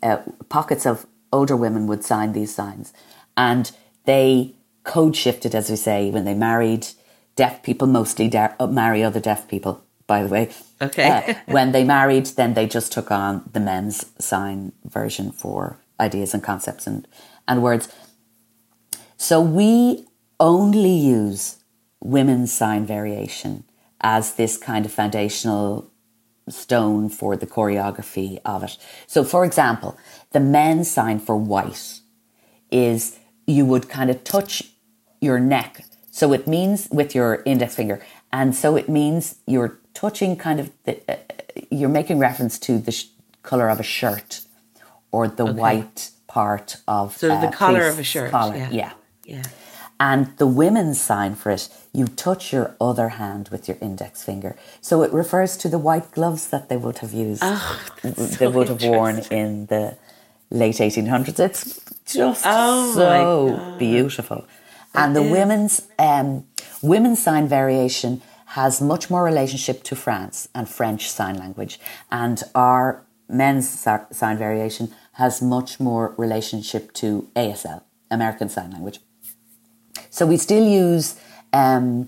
[0.02, 2.94] uh, pockets of older women would sign these signs.
[3.36, 3.72] And
[4.06, 6.88] they code shifted, as we say, when they married
[7.36, 10.52] deaf people mostly de- uh, marry other deaf people, by the way.
[10.82, 11.10] Okay.
[11.10, 16.34] uh, when they married, then they just took on the men's sign version for ideas
[16.34, 17.08] and concepts and,
[17.48, 17.92] and words.
[19.18, 20.06] So we
[20.40, 21.64] only use
[22.02, 23.64] women's sign variation
[24.02, 25.90] as this kind of foundational
[26.50, 28.78] stone for the choreography of it.
[29.08, 29.98] So, for example,
[30.32, 32.02] the men's sign for white
[32.70, 33.18] is
[33.48, 34.64] you would kind of touch
[35.22, 38.00] your neck so it means with your index finger.
[38.32, 41.16] And so it means you're touching kind of, the, uh,
[41.72, 43.08] you're making reference to the sh-
[43.42, 44.42] colour of a shirt
[45.12, 45.54] or the okay.
[45.54, 48.30] white part of So uh, the collar of a shirt.
[48.30, 48.58] Collar.
[48.58, 48.70] Yeah.
[48.72, 48.94] yeah.
[49.26, 49.44] Yeah.
[50.00, 54.56] And the women's sign for it, you touch your other hand with your index finger.
[54.82, 58.50] So it refers to the white gloves that they would have used, oh, they so
[58.50, 59.98] would have worn in the
[60.50, 61.40] late 1800s.
[61.40, 64.46] It's just oh so beautiful
[64.96, 66.46] and the women's um,
[66.84, 71.80] Women's sign variation has much more relationship to France and French sign language,
[72.12, 73.70] and our men's
[74.12, 79.00] sign variation has much more relationship to ASL, American Sign Language.
[80.14, 81.16] So we still use
[81.54, 82.08] um,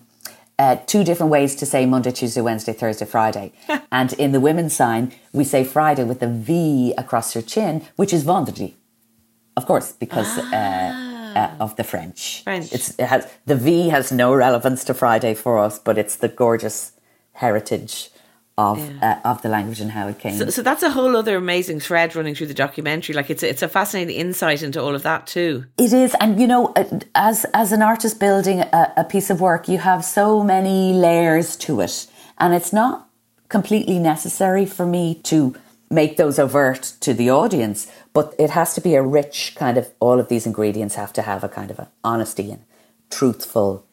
[0.59, 3.51] uh, two different ways to say Monday, Tuesday, Wednesday, Thursday, Friday.
[3.91, 8.13] and in the women's sign, we say Friday with a V across your chin, which
[8.13, 8.75] is vendredi,
[9.57, 11.33] of course, because ah.
[11.33, 12.43] uh, uh, of the French.
[12.43, 12.71] French.
[12.71, 16.27] It's, it has the V has no relevance to Friday for us, but it's the
[16.27, 16.91] gorgeous
[17.33, 18.11] heritage
[18.57, 19.19] of yeah.
[19.23, 20.37] uh, of the language and how it came.
[20.37, 23.13] So, so, that's a whole other amazing thread running through the documentary.
[23.13, 25.65] Like it's a, it's a fascinating insight into all of that too.
[25.77, 29.41] It is, and you know, uh, as as an artist building a, a piece of
[29.41, 33.09] work, you have so many layers to it, and it's not
[33.49, 35.55] completely necessary for me to
[35.89, 39.89] make those overt to the audience, but it has to be a rich kind of.
[39.99, 42.63] All of these ingredients have to have a kind of an honesty and
[43.09, 43.85] truthful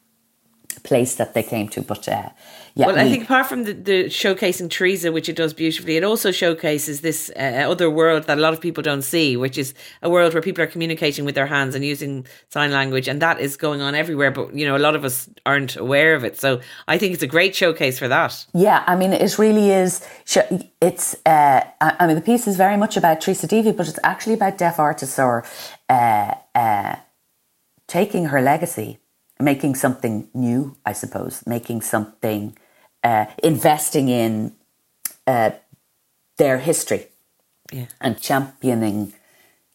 [0.84, 1.82] place that they came to.
[1.82, 2.30] But uh,
[2.74, 6.04] yeah, well, I think apart from the, the, showcasing Teresa, which it does beautifully, it
[6.04, 9.74] also showcases this uh, other world that a lot of people don't see, which is
[10.02, 13.40] a world where people are communicating with their hands and using sign language, and that
[13.40, 14.30] is going on everywhere.
[14.30, 16.40] But you know, a lot of us aren't aware of it.
[16.40, 18.46] So I think it's a great showcase for that.
[18.54, 20.06] Yeah, I mean, it really is.
[20.80, 21.14] It's.
[21.26, 24.56] Uh, I mean, the piece is very much about Teresa Deevy, but it's actually about
[24.56, 25.44] deaf artists or
[25.90, 26.96] uh, uh
[27.86, 28.98] taking her legacy
[29.42, 32.56] making something new, I suppose, making something,
[33.02, 34.54] uh, investing in
[35.26, 35.50] uh,
[36.38, 37.06] their history
[37.72, 37.86] yeah.
[38.00, 39.12] and championing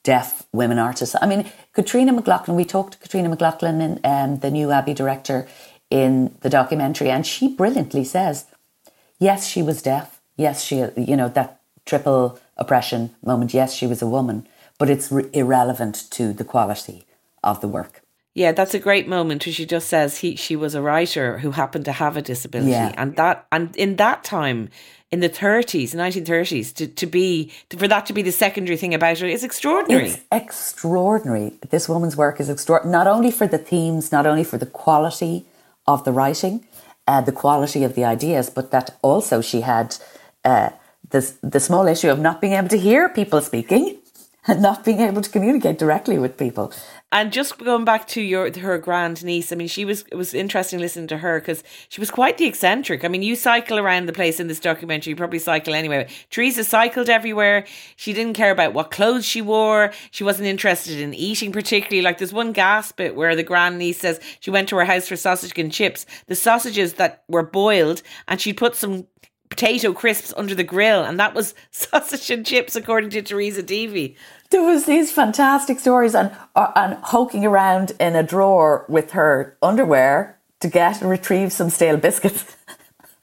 [0.04, 1.16] deaf women artists.
[1.22, 5.48] I mean, Katrina McLaughlin, we talked to Katrina McLaughlin, and um, the new Abbey director
[5.90, 8.46] in the documentary, and she brilliantly says,
[9.20, 10.22] yes, she was deaf.
[10.38, 13.54] Yes, she, you know, that triple oppression moment.
[13.54, 17.06] Yes, she was a woman, but it's re- irrelevant to the quality
[17.44, 18.02] of the work.
[18.38, 21.50] Yeah, that's a great moment where she just says he she was a writer who
[21.50, 22.70] happened to have a disability.
[22.70, 22.94] Yeah.
[22.96, 24.70] And that and in that time,
[25.10, 28.78] in the thirties, nineteen thirties, to, to be to, for that to be the secondary
[28.78, 30.10] thing about her is extraordinary.
[30.10, 31.54] It's extraordinary.
[31.72, 35.48] This woman's work is extraordinary not only for the themes, not only for the quality
[35.88, 36.64] of the writing,
[37.08, 39.98] uh, the quality of the ideas, but that also she had
[40.46, 40.70] uh,
[41.10, 43.98] the the small issue of not being able to hear people speaking
[44.48, 46.72] and not being able to communicate directly with people.
[47.10, 50.34] And just going back to your her grand niece, I mean, she was it was
[50.34, 53.06] interesting listening to her because she was quite the eccentric.
[53.06, 55.12] I mean, you cycle around the place in this documentary.
[55.12, 56.10] You probably cycle anyway.
[56.30, 57.66] Teresa cycled everywhere.
[57.96, 59.94] She didn't care about what clothes she wore.
[60.12, 62.02] She wasn't interested in eating particularly.
[62.02, 65.08] Like there's one gasp bit where the grand niece says she went to her house
[65.08, 66.06] for sausage and chips.
[66.26, 69.08] The sausages that were boiled, and she put some
[69.50, 74.16] potato crisps under the grill, and that was sausage and chips, according to Teresa Deevy
[74.50, 79.58] there was these fantastic stories and uh, and hoking around in a drawer with her
[79.62, 82.56] underwear to get and retrieve some stale biscuits.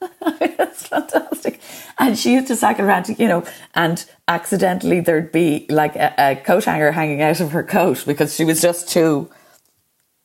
[0.21, 1.59] it's fantastic.
[1.97, 6.35] And she used to cycle around, you know, and accidentally there'd be like a, a,
[6.35, 9.29] coat hanger hanging out of her coat because she was just too.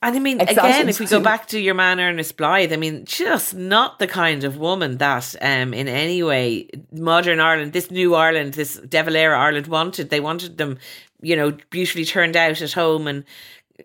[0.02, 3.04] And I mean, again, if we go back to your man Ernest Blythe, I mean,
[3.04, 8.14] just not the kind of woman that, um, in any way, modern Ireland, this new
[8.14, 10.08] Ireland, this De Valera Ireland wanted.
[10.08, 10.78] They wanted them,
[11.20, 13.24] you know, beautifully turned out at home and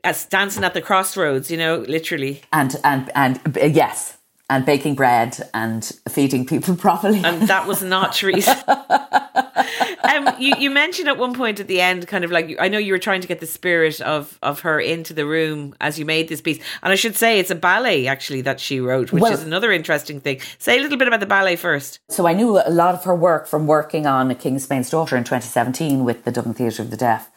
[0.05, 2.41] as dancing at the crossroads, you know, literally.
[2.53, 4.17] And and and uh, yes,
[4.49, 7.21] and baking bread and feeding people properly.
[7.23, 8.63] And that was not Teresa.
[10.03, 12.77] um, you, you mentioned at one point at the end, kind of like, I know
[12.77, 16.05] you were trying to get the spirit of, of her into the room as you
[16.05, 16.59] made this piece.
[16.83, 19.71] And I should say it's a ballet actually that she wrote, which well, is another
[19.71, 20.39] interesting thing.
[20.59, 21.99] Say a little bit about the ballet first.
[22.09, 24.89] So I knew a lot of her work from working on A King of Spain's
[24.89, 27.31] Daughter in 2017 with the Dublin Theatre of the Deaf.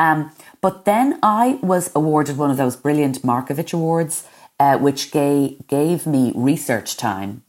[0.00, 4.26] Um, but then I was awarded one of those brilliant Markievicz Awards
[4.58, 7.42] uh, which gave, gave me research time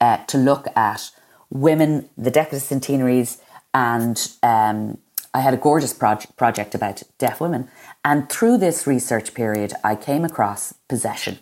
[0.00, 1.10] uh, to look at
[1.50, 3.38] women, the decade centenaries,
[3.72, 4.98] and um,
[5.32, 7.68] I had a gorgeous project, project about deaf women.
[8.04, 11.38] And through this research period, I came across Possession,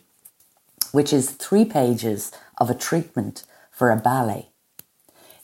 [0.92, 4.48] which is three pages of a treatment for a ballet.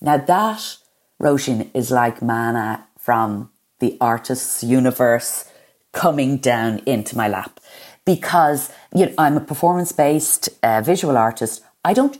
[0.00, 0.76] Now, that,
[1.20, 5.50] Roisin, is like mana from the artist's universe
[5.92, 7.60] coming down into my lap
[8.04, 11.62] because you know, I'm a performance based uh, visual artist.
[11.84, 12.18] I don't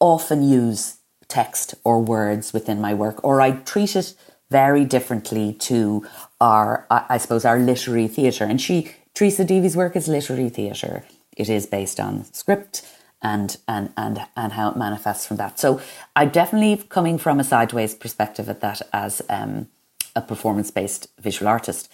[0.00, 0.98] often use
[1.28, 4.14] text or words within my work, or I treat it
[4.50, 6.06] very differently to
[6.40, 8.44] our, I suppose, our literary theatre.
[8.44, 11.04] And she, Teresa Deevy's work is literary theatre.
[11.36, 12.86] It is based on script
[13.22, 15.58] and and and and how it manifests from that.
[15.58, 15.80] So
[16.14, 19.68] I'm definitely coming from a sideways perspective at that as um,
[20.14, 21.92] a performance based visual artist.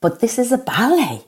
[0.00, 1.24] But this is a ballet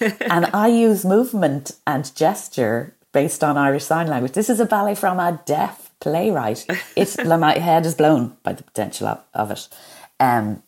[0.00, 4.32] and I use movement and gesture based on Irish Sign Language.
[4.32, 6.66] This is a ballet from a deaf playwright.
[6.96, 9.68] It's my head is blown by the potential of, of it.
[10.18, 10.62] Um,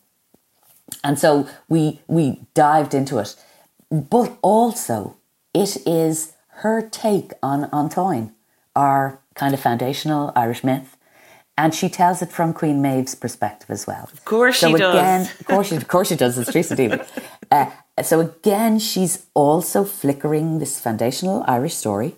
[1.03, 3.35] and so we we dived into it,
[3.89, 5.17] but also
[5.53, 8.33] it is her take on Antoine,
[8.75, 10.95] our kind of foundational Irish myth,
[11.57, 14.09] and she tells it from Queen Maeve's perspective as well.
[14.11, 15.39] Of course so she again, does.
[15.39, 16.37] Of course, she, of course she does.
[16.37, 17.01] It's Teresa Deevy.
[17.51, 17.69] Uh,
[18.03, 22.15] so again, she's also flickering this foundational Irish story.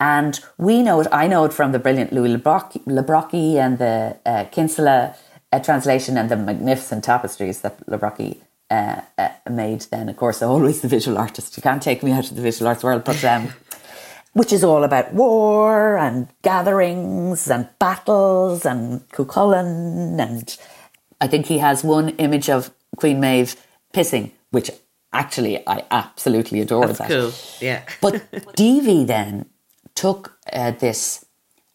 [0.00, 4.16] And we know it, I know it from the brilliant Louis le Brocquy and the
[4.26, 5.14] uh, Kinsella
[5.52, 8.38] uh, translation and the magnificent tapestries that le Brocquy
[8.70, 10.08] uh, uh, made then.
[10.08, 11.56] Of course, always the visual artist.
[11.56, 13.48] You can't take me out of the visual arts world, but um,
[14.32, 20.20] which is all about war and gatherings and battles and Cuchulainn.
[20.20, 20.56] And
[21.20, 23.56] I think he has one image of Queen Maeve
[23.94, 24.70] pissing, which
[25.12, 27.08] actually I absolutely adore That's that.
[27.08, 27.32] cool.
[27.60, 27.82] Yeah.
[28.00, 28.22] But
[28.56, 29.46] Deevy then
[29.94, 31.24] took uh, this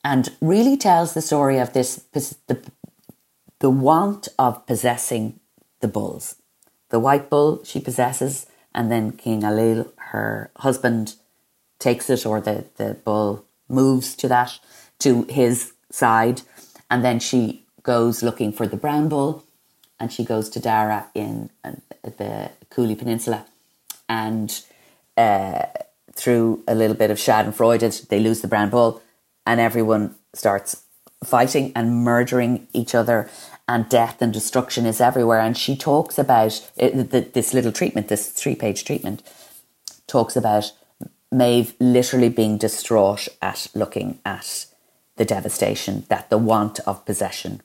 [0.03, 2.59] and really tells the story of this the,
[3.59, 5.39] the want of possessing
[5.81, 6.35] the bulls.
[6.89, 11.15] The white bull she possesses, and then King Ailill, her husband,
[11.79, 14.59] takes it, or the, the bull moves to that,
[14.99, 16.41] to his side,
[16.89, 19.43] and then she goes looking for the brown bull,
[19.99, 21.73] and she goes to Dara in uh,
[22.03, 23.45] the Cooley Peninsula,
[24.07, 24.61] and
[25.17, 25.65] uh,
[26.13, 29.01] through a little bit of Schadenfreude, they lose the brown bull,
[29.45, 30.83] and everyone starts
[31.23, 33.29] fighting and murdering each other,
[33.67, 35.39] and death and destruction is everywhere.
[35.39, 39.23] And she talks about it, this little treatment, this three page treatment,
[40.07, 40.71] talks about
[41.31, 44.65] Maeve literally being distraught at looking at
[45.17, 47.61] the devastation that the want of possession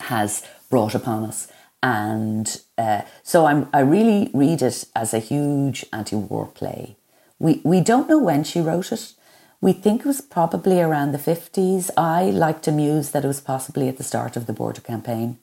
[0.00, 1.48] has brought upon us.
[1.82, 6.96] And uh, so I'm, I really read it as a huge anti war play.
[7.38, 9.12] We, we don't know when she wrote it.
[9.60, 11.90] We think it was probably around the 50s.
[11.96, 15.38] I like to muse that it was possibly at the start of the border campaign.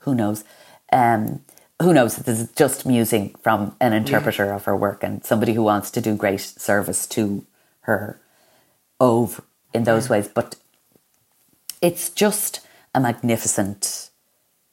[0.00, 0.44] Who knows?
[0.92, 1.44] Um,
[1.80, 2.16] who knows?
[2.16, 4.56] This is just musing from an interpreter yeah.
[4.56, 7.44] of her work and somebody who wants to do great service to
[7.82, 8.20] her
[9.00, 9.40] ove
[9.72, 10.12] in those yeah.
[10.12, 10.28] ways.
[10.28, 10.56] But
[11.80, 12.60] it's just
[12.94, 14.09] a magnificent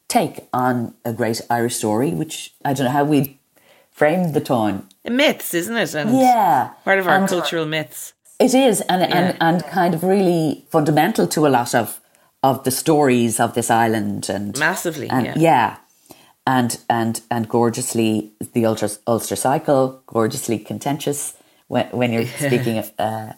[0.08, 3.40] take on a great Irish story, which I don't know how we
[3.92, 4.88] framed the tone.
[5.04, 5.96] Myths, isn't it?
[5.96, 6.72] And yeah.
[6.84, 8.14] Part of our and cultural myths.
[8.40, 9.18] It is, and, yeah.
[9.18, 12.00] and and kind of really fundamental to a lot of
[12.44, 15.34] of the stories of this island, and massively, and, yeah.
[15.38, 15.78] yeah,
[16.46, 21.36] and and and gorgeously the Ulster, Ulster cycle, gorgeously contentious
[21.68, 23.34] when when you're speaking of, uh,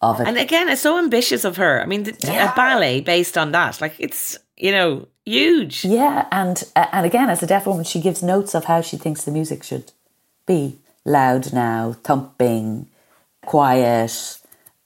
[0.00, 0.28] of it.
[0.28, 1.82] And again, it's so ambitious of her.
[1.82, 2.52] I mean, the, yeah.
[2.52, 5.84] a ballet based on that, like it's you know huge.
[5.84, 8.96] Yeah, and uh, and again, as a deaf woman, she gives notes of how she
[8.96, 9.92] thinks the music should
[10.46, 12.88] be loud now, thumping
[13.44, 14.38] quiet,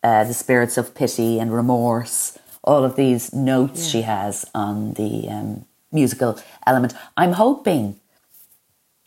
[0.05, 3.91] uh, the spirits of pity and remorse, all of these notes yeah.
[3.91, 6.95] she has on the um, musical element.
[7.17, 7.99] I'm hoping,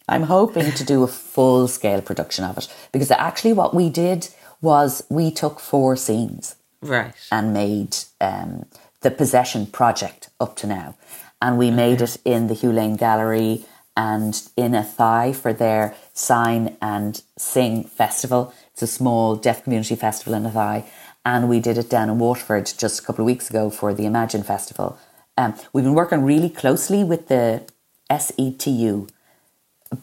[0.09, 4.29] I'm hoping to do a full scale production of it because actually what we did
[4.61, 6.55] was we took four scenes.
[6.81, 7.13] Right.
[7.31, 8.65] And made um,
[9.01, 10.95] the Possession project up to now.
[11.43, 13.65] And we made it in the Hugh Lane Gallery
[13.97, 18.53] and in a Athy for their Sign and Sing Festival.
[18.71, 20.85] It's a small deaf community festival in a Athy.
[21.25, 24.05] And we did it down in Waterford just a couple of weeks ago for the
[24.05, 24.97] Imagine Festival.
[25.37, 27.63] Um, we've been working really closely with the
[28.09, 29.09] SETU,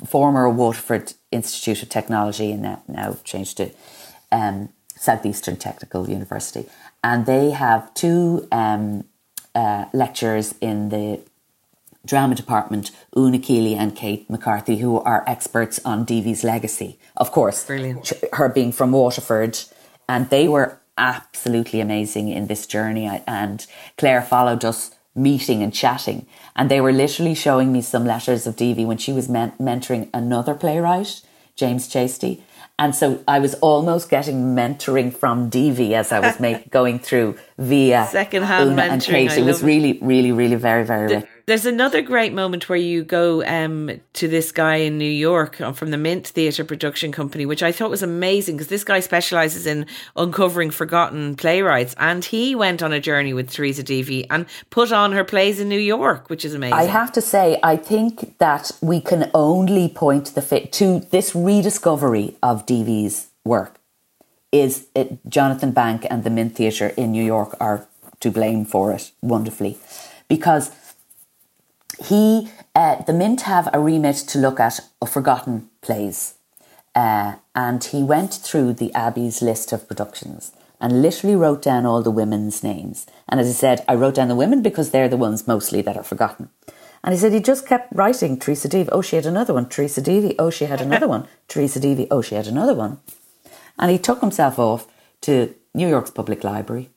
[0.06, 3.70] former Waterford Institute of Technology, and now, now changed to
[4.30, 6.66] um, Southeastern Technical University.
[7.02, 9.04] And they have two um,
[9.54, 11.20] uh, lecturers in the
[12.04, 16.98] drama department, Una Kealy and Kate McCarthy, who are experts on Deevy's legacy.
[17.16, 18.12] Of course, Brilliant.
[18.32, 19.58] her being from Waterford,
[20.08, 23.06] and they were absolutely amazing in this journey.
[23.26, 23.66] And
[23.98, 26.26] Claire followed us meeting and chatting,
[26.56, 30.08] and they were literally showing me some letters of Deevy when she was men- mentoring
[30.14, 31.20] another playwright,
[31.56, 32.40] James Cheasty.
[32.78, 37.36] And so I was almost getting mentoring from Devi as I was make, going through
[37.58, 38.90] via secondhand Una mentoring.
[38.90, 39.32] and Kate.
[39.32, 41.26] It was really, really, really very, very rich.
[41.46, 45.72] There's another great moment where you go um, to this guy in New York uh,
[45.72, 49.66] from the Mint Theatre Production Company, which I thought was amazing because this guy specialises
[49.66, 49.86] in
[50.16, 51.94] uncovering forgotten playwrights.
[51.98, 55.68] And he went on a journey with Teresa Deevy and put on her plays in
[55.68, 56.74] New York, which is amazing.
[56.74, 61.34] I have to say, I think that we can only point the fit to this
[61.34, 63.80] rediscovery of Deevy's work
[64.52, 67.86] is it, Jonathan Bank and the Mint Theatre in New York are
[68.20, 69.78] to blame for it wonderfully
[70.28, 70.70] because
[72.04, 76.34] he, uh, the Mint have a remit to look at forgotten plays.
[76.94, 82.02] uh, and he went through the Abbey's list of productions and literally wrote down all
[82.02, 83.06] the women's names.
[83.28, 85.96] And as I said, I wrote down the women because they're the ones mostly that
[85.96, 86.48] are forgotten.
[87.04, 88.88] And he said he just kept writing Teresa Deevy.
[88.92, 89.66] Oh, she had another one.
[89.66, 90.36] Teresa Deevy.
[90.38, 91.28] Oh, she had another one.
[91.48, 92.06] Teresa Deevy.
[92.10, 92.98] Oh, she had another one.
[93.78, 94.86] And he took himself off
[95.22, 96.90] to New York's Public Library.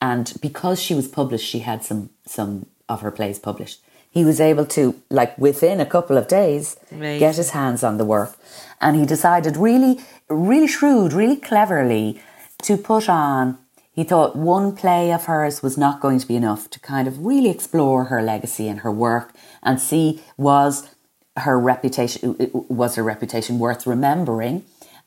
[0.00, 3.80] And because she was published, she had some some of her plays published.
[4.18, 7.20] He was able to, like within a couple of days, Amazing.
[7.20, 8.32] get his hands on the work.
[8.80, 12.20] And he decided really, really shrewd, really cleverly
[12.62, 13.58] to put on
[13.98, 17.26] he thought one play of hers was not going to be enough to kind of
[17.26, 20.88] really explore her legacy and her work and see was
[21.36, 22.36] her reputation
[22.80, 24.64] was her reputation worth remembering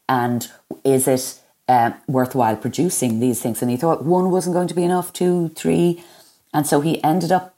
[0.09, 0.49] and
[0.84, 1.39] is it
[1.70, 5.47] um, worthwhile producing these things and he thought one wasn't going to be enough two
[5.62, 6.03] three
[6.53, 7.55] and so he ended up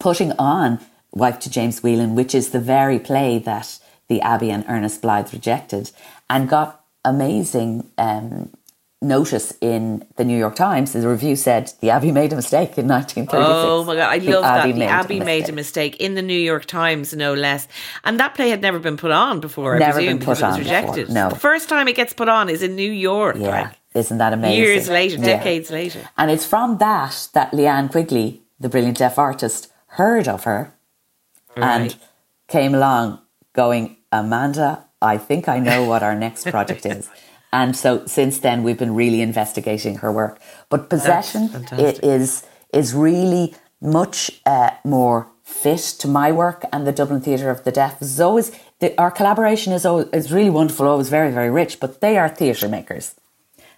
[0.00, 0.80] putting on
[1.12, 3.78] wife to james whelan which is the very play that
[4.08, 5.90] the abbey and ernest blythe rejected
[6.28, 8.50] and got amazing um,
[9.02, 10.92] notice in the New York Times.
[10.92, 13.30] The review said the Abbey made a mistake in 1936.
[13.32, 14.60] Oh my god, I The love that.
[14.60, 15.96] Abbey The made a Abbey made a mistake.
[15.96, 17.66] in the New York Times, no less.
[18.04, 19.76] And that play had never been put on before.
[19.76, 21.14] I Never presume, been put because it was on before, rejected.
[21.14, 21.28] no.
[21.30, 23.36] the first time it gets put on is in New York.
[23.38, 24.58] Yeah, like, isn't that amazing?
[24.62, 25.24] years later, Yeah.
[25.24, 26.00] decades later.
[26.18, 30.74] And it's from that that Leanne Quigley, the brilliant deaf artist, heard of her
[31.56, 31.96] and
[32.48, 33.20] came along
[33.52, 37.08] going, Amanda, I think I know what our next project is.
[37.52, 40.40] And so since then, we've been really investigating her work.
[40.68, 46.92] But Possession it is is really much uh, more fit to my work and the
[46.92, 48.00] Dublin Theatre of the Deaf.
[48.00, 51.80] It's always the, our collaboration is always, is really wonderful, always very very rich.
[51.80, 53.16] But they are theatre makers,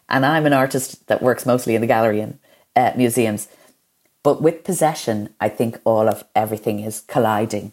[0.07, 2.39] and I'm an artist that works mostly in the gallery and
[2.77, 3.49] uh, museums.
[4.23, 7.73] But with Possession, I think all of everything is colliding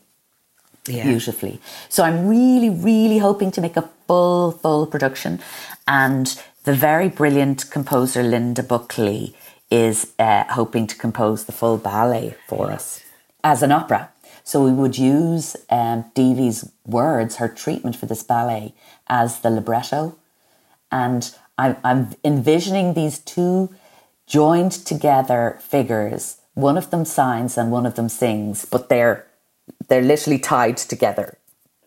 [0.87, 1.03] Yeah.
[1.03, 1.59] beautifully.
[1.89, 5.39] So I'm really, really hoping to make a full, full production.
[5.87, 9.35] And the very brilliant composer Linda Buckley
[9.69, 13.01] is uh, hoping to compose the full ballet for us
[13.43, 14.09] as an opera.
[14.43, 18.73] So we would use um, Deevy's words, her treatment for this ballet,
[19.05, 20.15] as the libretto.
[20.91, 23.69] And I'm, I'm envisioning these two
[24.25, 26.37] joined together figures.
[26.53, 29.25] One of them signs and one of them sings, but they're
[29.87, 31.37] they're literally tied together.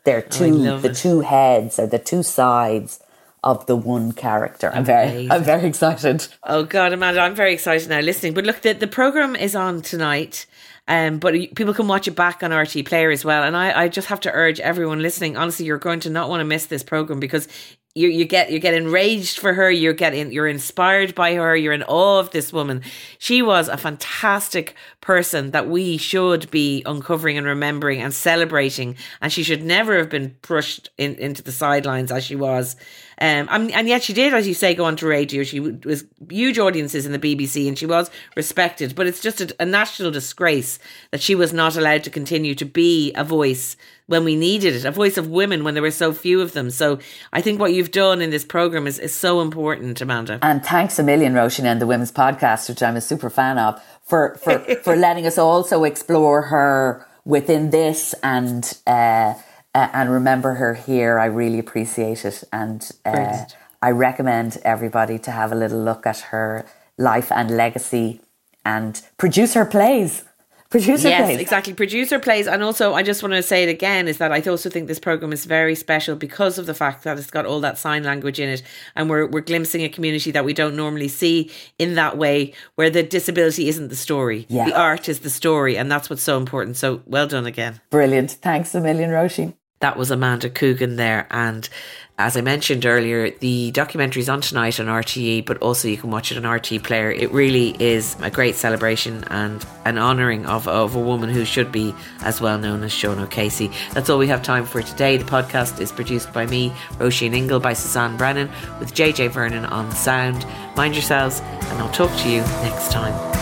[0.05, 0.97] They're two the it.
[0.97, 3.01] two heads are the two sides
[3.45, 4.71] of the one character.
[4.73, 5.31] I'm very Amazing.
[5.33, 6.29] I'm very excited.
[6.45, 8.35] Oh God, Amanda, I'm very excited now listening.
[8.35, 10.47] But look, the, the program is on tonight.
[10.89, 13.45] Um, but people can watch it back on RTE Player as well.
[13.45, 15.37] And I, I just have to urge everyone listening.
[15.37, 17.47] Honestly, you're going to not want to miss this program because
[17.95, 19.70] you you get you get enraged for her.
[19.70, 21.55] You're getting you're inspired by her.
[21.55, 22.82] You're in awe of this woman.
[23.18, 28.97] She was a fantastic person that we should be uncovering and remembering and celebrating.
[29.20, 32.76] And she should never have been pushed in, into the sidelines as she was.
[33.23, 35.45] Um, and, yet she did, as you say, go on to radio.
[35.45, 38.97] She was huge audiences in the BBC and she was respected.
[38.97, 40.81] But it's just a, a national disgrace
[41.12, 44.85] that she was not allowed to continue to be a voice when we needed it,
[44.85, 46.68] a voice of women when there were so few of them.
[46.68, 46.99] So
[47.33, 50.41] I think what you've done in this program is, is so important, Amanda.
[50.43, 53.81] And thanks a million, Róisín, and the Women's Podcast, which I'm a super fan of,
[54.03, 59.35] for for, for letting us also explore her within this and uh,
[59.75, 61.18] uh, and remember her here.
[61.18, 63.45] I really appreciate it, and uh,
[63.81, 66.64] I recommend everybody to have a little look at her
[66.99, 68.20] life and legacy,
[68.64, 70.25] and produce her plays.
[70.70, 71.39] Produce her Yes, plays.
[71.39, 71.75] exactly.
[71.75, 74.70] Producer plays, and also I just want to say it again is that I also
[74.70, 77.77] think this program is very special because of the fact that it's got all that
[77.77, 78.62] sign language in it,
[78.97, 82.89] and we're we're glimpsing a community that we don't normally see in that way, where
[82.89, 84.64] the disability isn't the story, Yeah.
[84.64, 86.79] the art is the story, and that's what's so important.
[86.79, 87.81] So well done again.
[87.91, 88.31] Brilliant.
[88.31, 89.53] Thanks a million, Roshi.
[89.83, 91.26] That was Amanda Coogan there.
[91.28, 91.68] And
[92.16, 96.30] as I mentioned earlier, the documentary's on tonight on RTE, but also you can watch
[96.30, 97.11] it on RTE Player.
[97.11, 101.72] It really is a great celebration and an honouring of, of a woman who should
[101.72, 103.72] be as well known as Sean O'Casey.
[103.93, 105.16] That's all we have time for today.
[105.16, 109.91] The podcast is produced by me, Roisin Ingle, by Suzanne Brennan, with JJ Vernon on
[109.91, 110.47] sound.
[110.76, 113.41] Mind yourselves, and I'll talk to you next time.